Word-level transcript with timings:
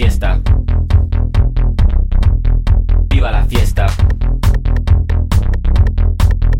fiesta. 0.00 0.40
Viva 3.08 3.30
la 3.30 3.44
fiesta. 3.44 3.86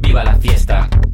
Viva 0.00 0.22
la 0.22 0.34
fiesta. 0.34 1.09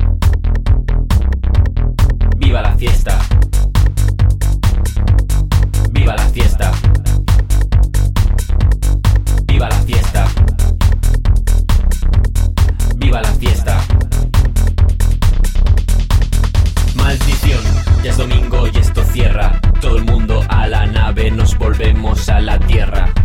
la 22.41 22.59
tierra. 22.59 23.16